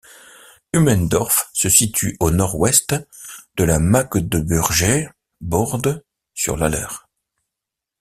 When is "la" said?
3.63-3.77